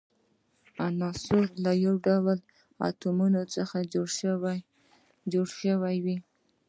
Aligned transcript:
عنصر 0.85 1.45
له 1.63 1.71
یو 1.85 1.95
ډول 2.07 2.37
اتومونو 2.87 3.41
څخه 3.55 3.77
جوړ 3.93 4.07
شوی 5.67 5.75
وي. 6.05 6.17